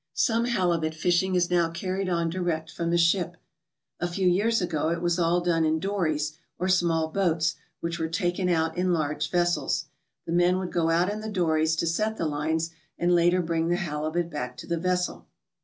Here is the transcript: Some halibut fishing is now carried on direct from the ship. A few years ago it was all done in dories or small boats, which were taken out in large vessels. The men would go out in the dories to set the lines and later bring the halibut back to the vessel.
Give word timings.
Some 0.15 0.45
halibut 0.45 0.95
fishing 0.95 1.35
is 1.35 1.51
now 1.51 1.69
carried 1.69 2.09
on 2.09 2.31
direct 2.31 2.71
from 2.71 2.89
the 2.89 2.97
ship. 2.97 3.37
A 3.99 4.07
few 4.07 4.27
years 4.27 4.59
ago 4.59 4.89
it 4.89 4.99
was 4.99 5.19
all 5.19 5.41
done 5.41 5.63
in 5.63 5.79
dories 5.79 6.39
or 6.57 6.67
small 6.69 7.09
boats, 7.09 7.53
which 7.81 7.99
were 7.99 8.07
taken 8.07 8.49
out 8.49 8.75
in 8.75 8.93
large 8.93 9.29
vessels. 9.29 9.85
The 10.25 10.31
men 10.31 10.57
would 10.57 10.71
go 10.73 10.89
out 10.89 11.11
in 11.11 11.21
the 11.21 11.29
dories 11.29 11.75
to 11.75 11.85
set 11.85 12.17
the 12.17 12.25
lines 12.25 12.71
and 12.97 13.13
later 13.13 13.43
bring 13.43 13.67
the 13.67 13.75
halibut 13.75 14.31
back 14.31 14.57
to 14.57 14.65
the 14.67 14.79
vessel. 14.79 15.27